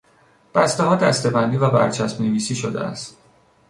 [0.55, 3.17] بستهها دستهبندی و برچسب نویسی شده است.